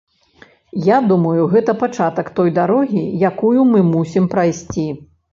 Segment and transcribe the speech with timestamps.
[0.85, 4.87] Я думаю, гэта пачатак той дарогі, якую мы мусім прайсці.